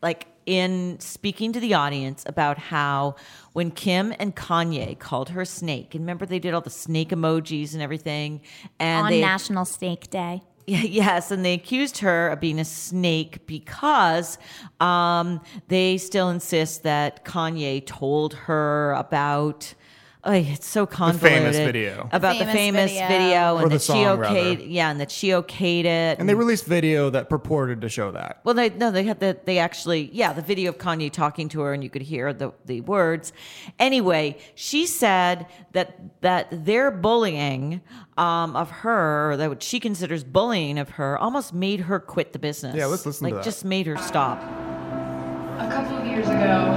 [0.02, 3.16] like in speaking to the audience about how
[3.54, 7.10] when Kim and Kanye called her a snake, and remember they did all the snake
[7.10, 8.42] emojis and everything,
[8.80, 10.42] and on they, National Snake Day.
[10.70, 14.38] Yes, and they accused her of being a snake because
[14.82, 19.74] um, they still insist that Kanye told her about.
[20.24, 21.54] Oh, it's so convoluted.
[21.54, 22.10] video.
[22.12, 23.08] about the Famous famous video.
[23.08, 24.20] video, Or and the that she song, okayed.
[24.58, 24.64] rather.
[24.64, 26.20] Yeah, and that she okayed it.
[26.20, 28.42] And they released video that purported to show that.
[28.44, 31.62] Well, they no, they had the they actually yeah the video of Kanye talking to
[31.62, 33.32] her and you could hear the the words.
[33.80, 37.80] Anyway, she said that that their bullying
[38.18, 42.40] um, of her, that what she considers bullying of her, almost made her quit the
[42.40, 42.76] business.
[42.76, 44.42] Yeah, let's listen to like just made her stop.
[44.42, 46.74] A couple of years ago,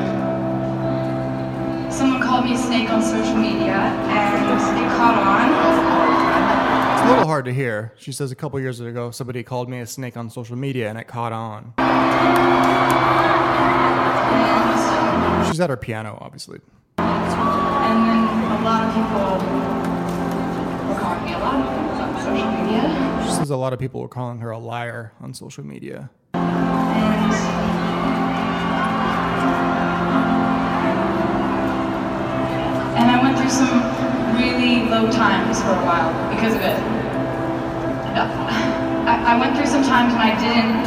[1.92, 5.50] someone called me a snake on social media, and it caught on.
[6.94, 7.92] It's a little hard to hear.
[7.96, 10.98] She says a couple years ago somebody called me a snake on social media and
[10.98, 11.72] it caught on.
[15.48, 16.61] She's at her piano, obviously.
[16.98, 19.38] And then a lot of people
[20.88, 23.24] were calling me a lot on social media.
[23.24, 26.11] She says a lot of people were calling her a liar on social media.
[33.51, 36.79] Through some really low times for a while because of it.
[38.15, 38.31] Uh,
[39.07, 40.87] I, I went through some times when I didn't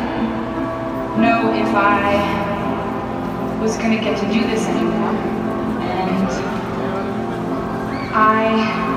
[1.20, 5.16] know if I was going to get to do this anymore.
[5.84, 6.28] And
[8.16, 8.92] I.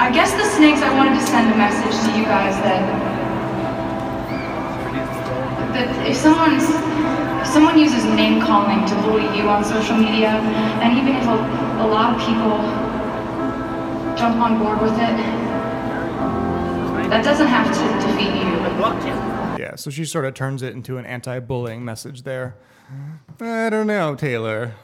[0.00, 2.80] I guess the snakes, I wanted to send a message to you guys that.
[5.74, 7.29] that if someone's.
[7.50, 11.34] If someone uses name calling to bully you on social media, and even if a,
[11.82, 12.58] a lot of people
[14.16, 15.16] jump on board with it,
[17.10, 19.60] that doesn't have to defeat you.
[19.60, 22.54] Yeah, so she sort of turns it into an anti bullying message there.
[23.40, 24.74] I don't know, Taylor.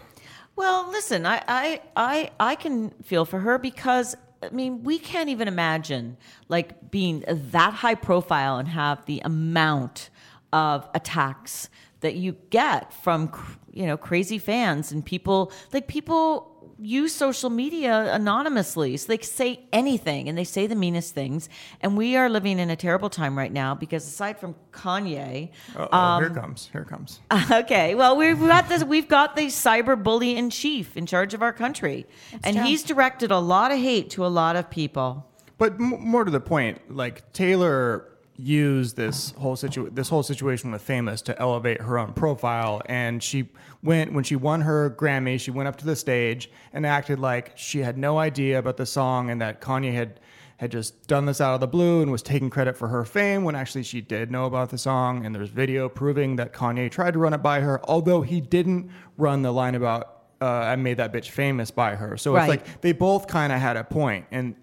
[0.56, 5.28] Well, listen, I, I, I, I can feel for her because I mean, we can't
[5.28, 6.16] even imagine
[6.48, 10.10] like being that high profile and have the amount
[10.52, 11.68] of attacks
[12.00, 13.30] that you get from
[13.72, 19.26] you know crazy fans and people like people use social media anonymously so they can
[19.26, 21.48] say anything and they say the meanest things
[21.80, 26.18] and we are living in a terrible time right now because aside from kanye Uh-oh,
[26.18, 26.68] here um, comes.
[26.72, 27.20] Here comes.
[27.50, 28.84] Okay, well we've got this.
[28.84, 32.06] We've got the cyber bully in chief in charge of our country,
[32.44, 32.64] and true.
[32.66, 35.26] he's directed a lot of hate to a lot of people.
[35.58, 40.70] But m- more to the point, like Taylor used this whole situ- this whole situation
[40.70, 43.48] with Famous to elevate her own profile, and she
[43.82, 47.52] went when she won her Grammy, she went up to the stage and acted like
[47.56, 50.20] she had no idea about the song and that Kanye had
[50.58, 53.44] had just done this out of the blue and was taking credit for her fame
[53.44, 57.12] when actually she did know about the song and there's video proving that Kanye tried
[57.12, 60.98] to run it by her, although he didn't run the line about uh, I made
[60.98, 62.16] that bitch famous by her.
[62.18, 62.42] So Right.
[62.42, 64.54] it's like they both kind of had a point and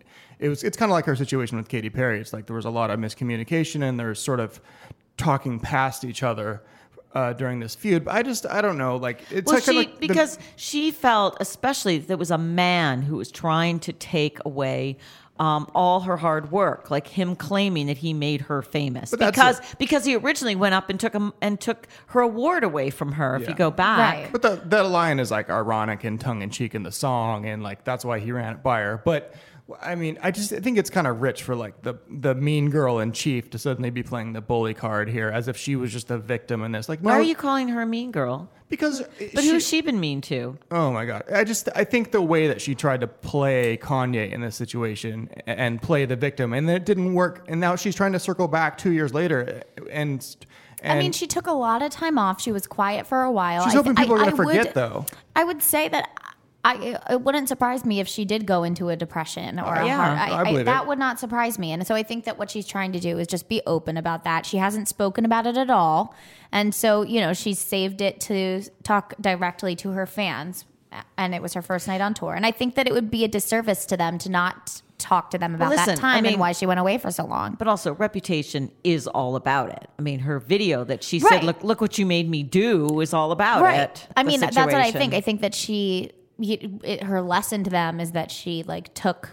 [0.44, 2.20] it was it's kind of like her situation with Katy Perry.
[2.20, 4.60] It's like there was a lot of miscommunication and there's sort of
[5.16, 6.62] talking past each other
[7.14, 8.04] uh, during this feud.
[8.06, 8.98] But I just I don't know.
[8.98, 12.32] Like it's well, like, kinda she like the- because she felt, especially that there was
[12.32, 14.98] a man who was trying to take away.
[15.40, 19.64] Um, all her hard work, like him claiming that he made her famous, because a-
[19.80, 23.38] because he originally went up and took him and took her award away from her.
[23.38, 24.32] If you go back, Right.
[24.32, 27.64] But that that line is like ironic and tongue in cheek in the song, and
[27.64, 29.02] like that's why he ran it by her.
[29.04, 29.34] But
[29.82, 33.00] I mean, I just think it's kind of rich for like the the mean girl
[33.00, 36.12] in chief to suddenly be playing the bully card here, as if she was just
[36.12, 36.90] a victim in this.
[36.90, 38.50] Like, Why no, are you calling her a mean girl?
[38.68, 40.58] Because, but who's she been mean to?
[40.72, 41.24] Oh my god!
[41.32, 45.30] I just I think the way that she tried to play Kanye in this situation
[45.46, 48.48] and play the victim, and then it didn't work, and now she's trying to circle
[48.50, 50.36] back two years later, and.
[50.82, 52.42] and I mean, she took a lot of time off.
[52.42, 53.64] She was quiet for a while.
[53.64, 55.06] She's I hoping th- people I- are going to forget, would- though.
[55.36, 56.10] I would say that
[56.66, 60.16] I it wouldn't surprise me if she did go into a depression or a Yeah,
[60.16, 60.32] heart.
[60.32, 60.88] I believe that it.
[60.88, 61.72] would not surprise me.
[61.74, 64.24] And so I think that what she's trying to do is just be open about
[64.24, 64.46] that.
[64.46, 66.16] She hasn't spoken about it at all,
[66.52, 70.66] and so you know she's saved it to talk directly to her fans.
[71.18, 73.24] And it was her first night on tour, and I think that it would be
[73.24, 76.34] a disservice to them to not talk to them about Well, that time I mean-
[76.34, 77.56] and why she went away for so long.
[77.58, 79.90] But also, reputation is all about it.
[79.98, 81.34] I mean, her video that she Right.
[81.34, 83.80] said, "Look, look what you made me do," is all about right.
[83.80, 84.08] it.
[84.16, 85.16] I mean, that's what I think.
[85.16, 89.30] I think that she, it, her lesson to them is that she like took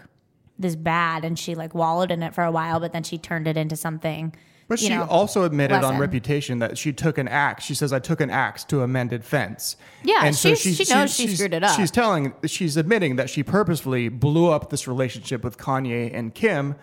[0.59, 3.47] this bad and she like wallowed in it for a while, but then she turned
[3.47, 4.35] it into something.
[4.67, 5.97] But she know, also admitted on.
[5.97, 7.65] Reputation that she took an axe.
[7.65, 11.13] She says, "I took an axe to a mended fence." Yeah, and she- she knows
[11.13, 11.75] she screwed it up.
[11.77, 16.75] She's telling, she's admitting that she purposefully blew up this relationship with Kanye and Kim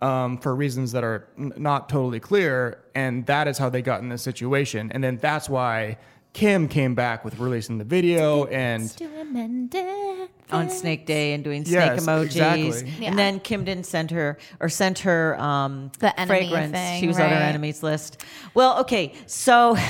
[0.00, 4.00] um, for reasons that are n- not totally clear, and that is how they got
[4.02, 4.92] in this situation.
[4.92, 5.98] And then that's why
[6.32, 8.82] Kim came back with releasing the video and
[10.50, 12.24] on Snake Day and doing snake Yes, emojis.
[12.24, 12.92] exactly.
[13.00, 13.10] Yeah.
[13.10, 16.72] And then Kim didn't send her or sent her um, The enemy fragrance.
[16.72, 17.42] thing, she was on her right.
[17.42, 18.22] enemies list.
[18.54, 19.76] Well, okay, so.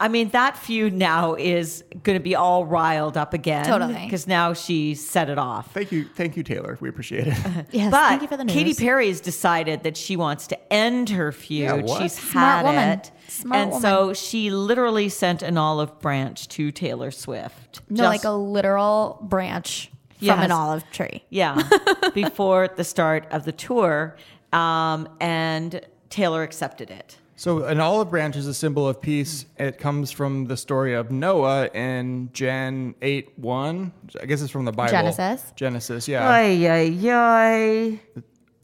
[0.00, 3.66] I mean, that feud now is going to be all riled up again.
[3.66, 4.02] Totally.
[4.02, 5.72] Because now she set it off.
[5.74, 6.78] thank you, thank you, Taylor.
[6.80, 7.36] We appreciate it.
[7.70, 8.54] Yes, but thank you for the news.
[8.54, 11.64] Katy Perry has decided that she wants to end her feud.
[11.64, 12.02] Yeah, what?
[12.02, 12.88] She's Smart had woman.
[12.98, 13.12] it.
[13.28, 17.82] Smart and so she literally sent an olive branch to Taylor Swift.
[17.90, 21.22] no, like a literal branch from an olive tree.
[21.28, 21.62] Yeah,
[22.14, 24.16] before the start of the tour.
[24.52, 27.18] Um, and Taylor accepted it.
[27.40, 29.46] So an olive branch is a symbol of peace.
[29.56, 33.92] It comes from the story of Noah in Gen 8 1.
[34.20, 34.90] I guess it's from the Bible.
[34.90, 35.50] Genesis?
[35.56, 36.28] Genesis, yeah.
[36.28, 38.00] Ay, ay, ay.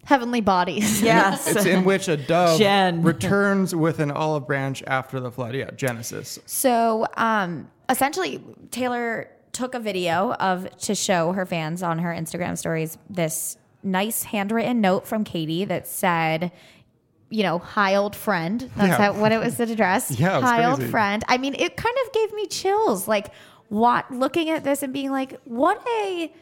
[0.04, 1.00] Heavenly bodies.
[1.02, 1.48] Yes.
[1.48, 3.00] It's in which a dove Jen.
[3.00, 5.54] returns with an olive branch after the flood.
[5.54, 6.38] Yeah, Genesis.
[6.44, 12.58] So, um, essentially, Taylor took a video of to show her fans on her Instagram
[12.58, 16.52] stories this nice handwritten note from Katy that said,
[17.30, 18.60] you know, hi old friend.
[18.76, 19.12] That's Yeah.
[19.12, 20.10] how, what it was addressed.
[20.18, 21.24] Yeah, it was hi old friend.
[21.28, 23.08] I mean, it kind of gave me chills.
[23.08, 23.32] Like,
[23.68, 26.32] what looking at this and being like, what a,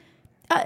[0.51, 0.65] uh,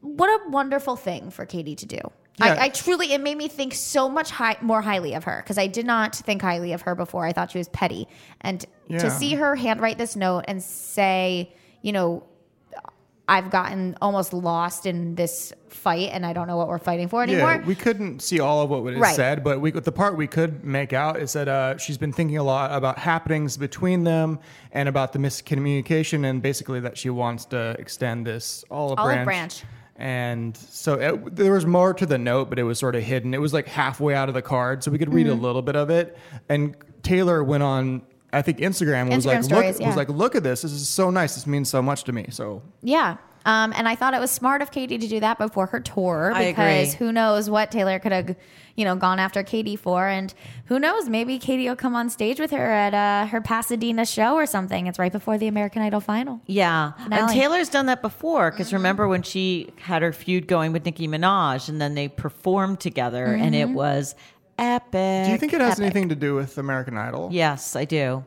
[0.00, 1.98] what a wonderful thing for Katy to do.
[2.38, 2.54] Yeah.
[2.54, 5.58] I, I truly, it made me think so much high, more highly of her because
[5.58, 7.26] I did not think highly of her before.
[7.26, 8.08] I thought she was petty.
[8.40, 8.98] And Yeah.
[8.98, 11.52] to see her handwrite this note and say,
[11.82, 12.22] you know,
[13.34, 17.22] I've gotten almost lost in this fight and I don't know what we're fighting for
[17.22, 17.52] anymore.
[17.60, 19.16] Yeah, we couldn't see all of what was Right.
[19.16, 22.36] said, but we, the part we could make out is that uh, she's been thinking
[22.36, 24.38] a lot about happenings between them
[24.72, 29.24] and about the miscommunication, and basically that she wants to extend this olive, Olive branch.
[29.24, 29.64] All a branch.
[29.96, 33.34] And so it, there was more to the note, but it was sort of hidden.
[33.34, 35.38] It was like halfway out of the card, so we could read Mm-hmm.
[35.38, 36.16] a little bit of it.
[36.48, 39.86] And Taylor went on, I think Instagram was Instagram like, stories, look, yeah.
[39.88, 40.62] was like, look at this.
[40.62, 41.34] This is so nice.
[41.34, 42.26] This means so much to me.
[42.30, 43.18] So Yeah.
[43.44, 46.32] Um, and I thought it was smart of Katy to do that before her tour
[46.34, 47.06] I because agree.
[47.06, 48.36] who knows what Taylor could have,
[48.76, 50.32] you know, gone after Katy for, and
[50.66, 54.34] who knows, maybe Katy will come on stage with her at uh, her Pasadena show
[54.34, 54.86] or something.
[54.86, 56.40] It's right before the American Idol final.
[56.46, 56.92] Yeah.
[57.10, 61.08] And Taylor's done that before because remember when she had her feud going with Nicki
[61.08, 64.14] Minaj and then they performed together and it was
[64.58, 65.26] epic.
[65.26, 65.82] do you think it has Epic.
[65.84, 67.28] anything to do with American Idol?
[67.32, 68.24] Yes, I do.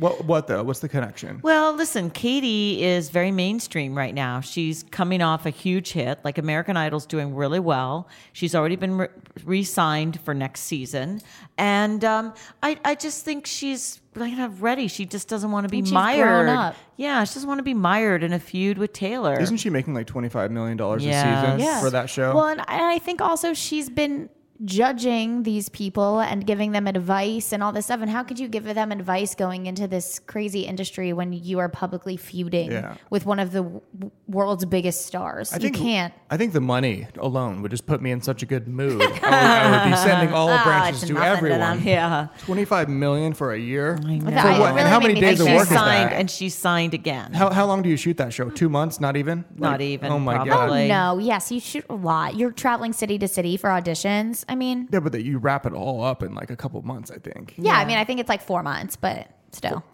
[0.00, 0.64] What, what though?
[0.64, 1.38] What's the connection?
[1.44, 4.40] Well, listen, Katy is very mainstream right now.
[4.40, 6.18] She's coming off a huge hit.
[6.24, 8.08] Like American Idol's doing really well.
[8.32, 9.08] She's already been re-
[9.44, 11.20] re-signed for next season,
[11.58, 14.88] and um, I, I just think she's kind of ready.
[14.88, 16.26] She just doesn't want to be She's mired.
[16.26, 16.74] grown up.
[16.96, 19.38] Yeah, she doesn't want to be mired in a feud with Taylor.
[19.40, 21.24] Isn't she making like twenty five million dollars Yes.
[21.24, 21.80] a season Yes.
[21.84, 22.34] for that show?
[22.34, 24.28] Well, and I and I think also she's been
[24.64, 28.00] judging these people and giving them advice and all this stuff.
[28.00, 31.68] And how could you give them advice going into this crazy industry when you are
[31.68, 32.94] publicly feuding Yeah.
[33.10, 33.80] with one of the w-
[34.28, 35.52] world's biggest stars?
[35.52, 36.14] I you think can't.
[36.30, 39.02] I think the money alone would just put me in such a good mood.
[39.02, 41.82] I would, I would be sending all Ah, branches it's to nothing to everyone.
[41.82, 42.28] Yeah.
[42.38, 43.98] Twenty five million for a year.
[44.04, 44.30] I know.
[44.30, 44.68] For I- what?
[44.68, 46.20] really and how many days of work she is signed, that?
[46.20, 47.32] and she signed again.
[47.32, 48.50] how how long do you shoot that show?
[48.50, 49.00] Two months?
[49.00, 49.44] Not even.
[49.56, 50.50] Not even, Oh my probably.
[50.52, 50.70] god.
[50.70, 52.36] Like- No, yes, you shoot a lot.
[52.36, 54.43] You're traveling city to city for auditions.
[54.48, 57.10] I mean, Yeah, but that you wrap it all up in like a couple months.
[57.10, 57.54] I think.
[57.56, 59.84] yeah, I mean, I think it's like four months, but still.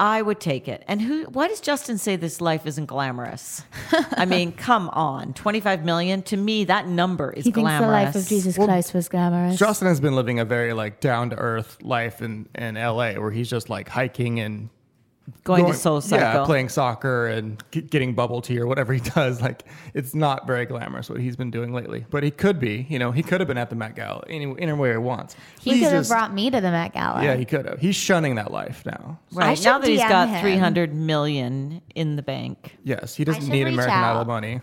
[0.00, 0.84] I would take it.
[0.86, 1.24] And who?
[1.24, 3.64] Why does Justin say this life isn't glamorous?
[4.12, 6.22] I mean, come on, twenty five million.
[6.22, 9.58] To me, that number is He thinks the life of Jesus Christ was glamorous.
[9.58, 13.32] Justin has been living a very like down to earth life in in LA, where
[13.32, 14.70] he's just like hiking and
[15.44, 19.40] Going to Soul yeah, playing soccer and g- getting bubble tea or whatever he does.
[19.42, 19.64] Like
[19.94, 22.86] it's not very glamorous what he's been doing lately, but he could be.
[22.88, 25.36] You know, he could have been at the Met Gala any any way he wants.
[25.60, 27.22] he could have brought me to the Met Gala.
[27.22, 27.78] Yeah, he could have.
[27.78, 29.18] He's shunning that life now.
[29.32, 30.40] I Right should now that he's DM got him.
[30.40, 32.78] three hundred million in the bank.
[32.84, 34.60] Yes, he doesn't need reach American Idol money.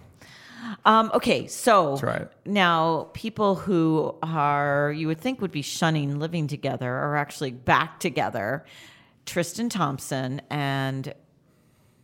[0.83, 2.27] Um, okay, so right.
[2.45, 7.99] now people who are you would think would be shunning living together are actually back
[7.99, 8.65] together.
[9.25, 11.13] Tristan Thompson and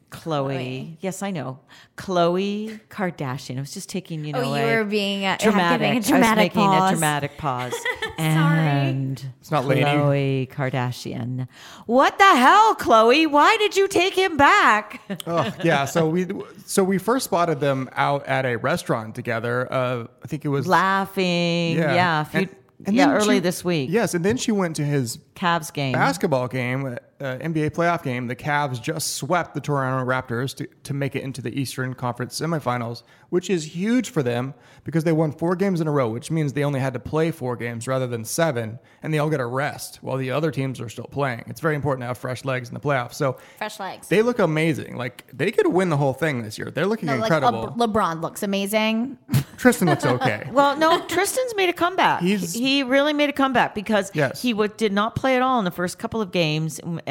[0.10, 0.98] Khloé.
[1.00, 1.60] Yes, I know.
[1.96, 3.56] Khloé Kardashian.
[3.58, 5.80] I was just taking, you know, Oh, you a were being, uh, dramatic.
[5.80, 6.92] giving a I was dramatic making pause.
[6.92, 7.74] a dramatic pause.
[8.18, 9.84] and It's not Lani.
[9.84, 11.48] Khloé Kardashian.
[11.86, 13.32] What the hell, Khloé?
[13.32, 15.00] Why did you take him back?
[15.28, 15.86] Oh, yeah.
[15.86, 16.28] So we
[16.66, 19.72] so we first spotted them out at a restaurant together.
[19.72, 21.78] Uh, I think it was Laughing.
[21.78, 22.22] Yeah.
[22.22, 23.90] a few- And- and yeah, then early she- this week.
[23.92, 25.94] Yes, and then she went to his Cavs game.
[25.94, 28.28] basketball game, uh, NBA playoff game.
[28.28, 32.40] The Cavs just swept the Toronto Raptors to, to make it into the Eastern Conference
[32.40, 34.54] semifinals, which is huge for them
[34.84, 37.30] because they won four games in a row, which means they only had to play
[37.32, 40.82] four games rather than seven, and they all get a rest while the other teams
[40.82, 41.44] are still playing.
[41.48, 43.14] It's very important to have fresh legs in the playoffs.
[43.14, 44.08] So Fresh legs.
[44.08, 44.96] they look amazing.
[44.98, 46.72] Like they could win the whole thing this year.
[46.72, 47.76] They're looking No, like incredible.
[47.78, 49.18] Le- LeBron looks amazing.
[49.58, 50.50] Tristan looks okay.
[50.52, 52.22] Well, no, Tristan's made a comeback.
[52.22, 54.42] He's- he really made a comeback because Yes.
[54.42, 57.02] he w- did not play at all in the first couple of games, and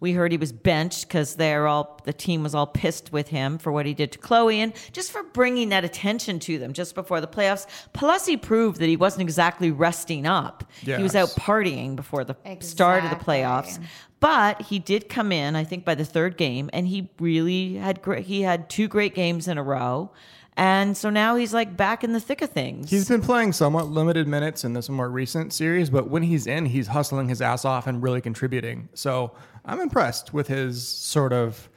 [0.00, 3.58] we heard he was benched because they're all the team was all pissed with him
[3.58, 6.94] for what he did to Khloé and just for bringing that attention to them just
[6.94, 7.66] before the playoffs.
[7.92, 10.64] Plus, he proved that he wasn't exactly resting up.
[10.98, 13.78] He was out partying before the start of the playoffs.
[14.20, 18.00] But he did come in, I think, by the third game, and he really had
[18.00, 18.24] great.
[18.24, 20.12] He had two great games in a row,
[20.56, 22.90] and so now he's like back in the thick of things.
[22.90, 26.66] He's been playing somewhat limited minutes in this more recent series, but when he's in,
[26.66, 28.88] he's hustling his ass off and really contributing.
[28.94, 29.32] So
[29.64, 31.68] I'm impressed with his sort of,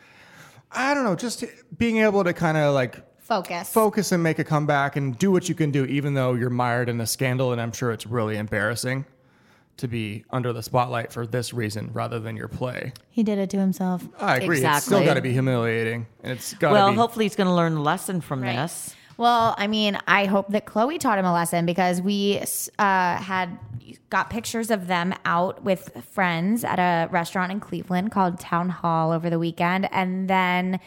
[0.72, 1.44] I don't know, just
[1.78, 3.70] being able to kind of like Focus.
[3.70, 6.88] focus and make a comeback and do what you can do, even though you're mired
[6.88, 7.52] in a scandal.
[7.52, 9.06] And I'm sure it's really embarrassing
[9.78, 12.94] to be under the spotlight for this reason rather than your play.
[13.10, 14.04] He did it to himself.
[14.20, 14.64] I agree.
[14.64, 16.08] It's still got to be humiliating.
[16.24, 16.98] And it's got well, be.
[16.98, 18.56] hopefully he's going to learn a lesson from Right.
[18.56, 18.96] this.
[19.18, 23.58] Well, I mean, I hope that Khloé taught him a lesson because we uh, had
[24.12, 29.12] got pictures of them out with friends at a restaurant in Cleveland called Town Hall
[29.12, 30.80] over the weekend, and then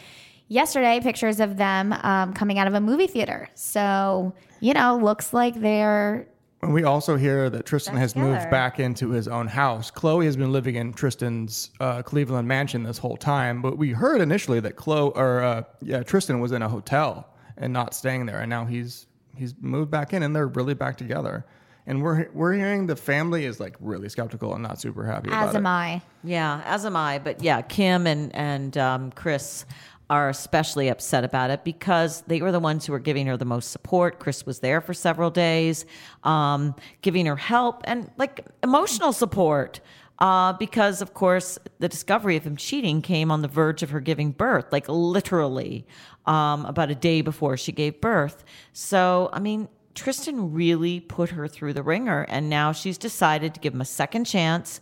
[0.47, 3.49] yesterday pictures of them um, coming out of a movie theater.
[3.53, 6.27] So you know, looks like they're
[6.61, 8.33] And we also hear that Tristan has together.
[8.33, 9.89] moved back into his own house.
[9.89, 14.21] Khloé has been living in Tristan's uh, Cleveland mansion this whole time, but we heard
[14.21, 18.39] initially that Khloé or uh, yeah, Tristan was in a hotel and not staying there,
[18.41, 21.45] and now he's he's moved back in, and they're really back together.
[21.87, 25.49] And we're we're hearing the family is like really skeptical and not super happy about
[25.49, 25.57] as it.
[25.57, 26.01] am I.
[26.23, 27.17] Yeah, as am I.
[27.17, 29.65] But yeah, Kim and and um, Kris
[30.11, 33.45] are especially upset about it because they were the ones who were giving her the
[33.45, 34.19] most support.
[34.19, 35.85] Kris was there for several days,
[36.25, 39.79] um, giving her help and like emotional support.
[40.19, 44.01] Uh, because of course the discovery of him cheating came on the verge of her
[44.01, 45.87] giving birth, like literally
[46.25, 48.43] um, about a day before she gave birth.
[48.73, 53.61] So I mean, Tristan really put her through the ringer, and now she's decided to
[53.61, 54.81] give him a second chance.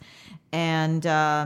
[0.51, 1.45] And uh,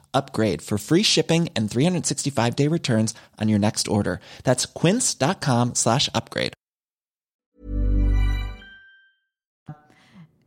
[0.13, 4.19] upgrade for free shipping and 365 day returns on your next order.
[4.43, 6.53] That's quince.com slash upgrade.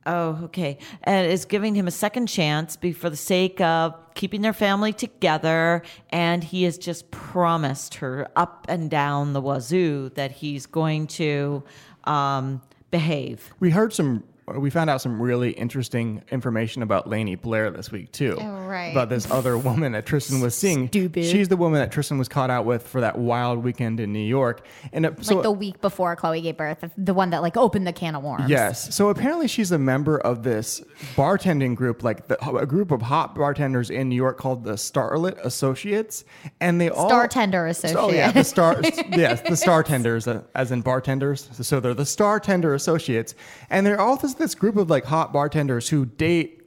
[0.06, 0.78] Oh, okay.
[1.02, 4.92] And is giving him a second chance be for the sake of keeping their family
[4.92, 5.82] together.
[6.10, 11.64] And he has just promised her up and down the wazoo that he's going to
[12.04, 12.60] um,
[12.90, 13.54] behave.
[13.60, 18.12] We heard some we found out some really interesting information about Lani Blair this week
[18.12, 18.36] too.
[18.38, 18.92] Oh, right.
[18.92, 20.88] About this other woman that Tristan was seeing.
[20.88, 21.24] Stupid.
[21.24, 24.18] She's the woman that Tristan was caught out with for that wild weekend in New
[24.18, 24.66] York.
[24.92, 27.86] And it, so like the week before Khloé gave birth, the one that like opened
[27.86, 28.50] the can of worms.
[28.50, 28.94] Yes.
[28.94, 30.82] So apparently she's a member of this
[31.14, 35.38] bartending group, like the, a group of hot bartenders in New York called the Starlit
[35.44, 36.24] Associates,
[36.60, 38.00] and they all Star Tender Associate.
[38.00, 38.80] Oh yeah, the star.
[38.82, 41.48] yes, the star tenders, uh, as in bartenders.
[41.52, 43.34] So they're the Star Tender Associates,
[43.70, 46.63] and they're all this this group of like hot bartenders who date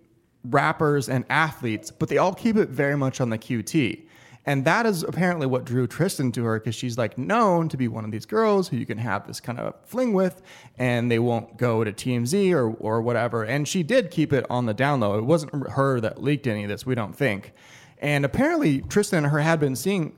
[0.49, 4.03] rappers and athletes, but they all keep it very much on the QT.
[4.45, 7.89] And that is apparently what drew Tristan to her because she's like known to be
[7.89, 10.41] one of these girls who you can have this kind of fling with
[10.77, 13.43] and they won't go to TMZ or, or whatever.
[13.43, 15.17] And she did keep it on the down low.
[15.17, 17.51] It wasn't her that leaked any of this, we don't think.
[17.99, 20.15] And apparently, Tristan and her had been seeing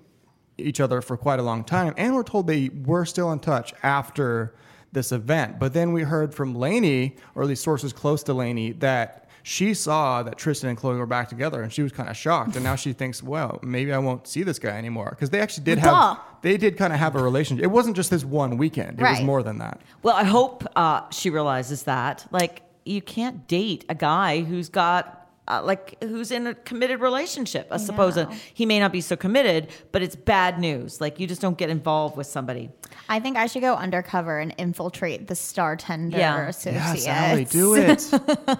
[0.57, 3.73] each other for quite a long time, and we're told they were still in touch
[3.83, 4.53] after
[4.91, 5.59] this event.
[5.59, 9.73] But then we heard from Lani, or at least sources close to Lani, that she
[9.73, 12.55] saw that Tristan and Khloé were back together, and she was kind of shocked.
[12.55, 15.63] And now she thinks, well, maybe I won't see this guy anymore because they actually
[15.63, 16.15] did Duh.
[16.15, 17.63] have, they did kind of have a relationship.
[17.63, 19.81] It wasn't just this one weekend; it was more than that.
[20.03, 22.25] Well, I hope uh, she realizes that.
[22.31, 25.18] Like, you can't date a guy who's got.
[25.49, 27.67] Uh, like who's in a committed relationship?
[27.71, 28.17] I suppose
[28.53, 31.01] he may not be so committed, but it's bad news.
[31.01, 32.69] Like you just don't get involved with somebody.
[33.07, 36.47] I think I should go undercover and infiltrate the Star Tender Yeah.
[36.47, 37.05] Associates.
[37.05, 38.07] Yes, Allie, do it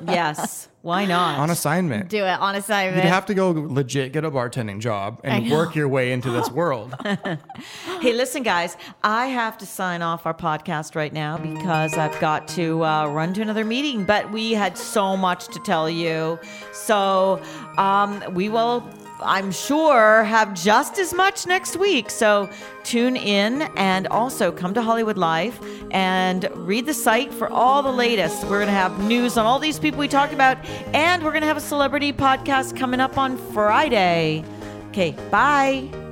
[0.08, 1.40] yes, why not?
[1.40, 2.10] on assignment.
[2.10, 3.04] Do it on assignment.
[3.04, 6.50] You'd have to go legit get a bartending job and work your way into this
[6.50, 6.96] world.
[8.02, 12.48] Hey, listen, guys, I have to sign off our podcast right now because I've got
[12.50, 14.06] to uh, run to another meeting.
[14.06, 16.40] But we had so much to tell you.
[16.72, 17.42] So
[17.78, 18.90] um, we will,
[19.22, 22.10] I'm sure, have just as much next week.
[22.10, 22.50] So
[22.84, 25.60] tune in and also come to Hollywood Life
[25.92, 28.44] and read the site for all the latest.
[28.44, 30.58] We're going to have news on all these people we talked about,
[30.94, 34.44] and we're going to have a celebrity podcast coming up on Friday.
[34.90, 36.09] Okay, bye.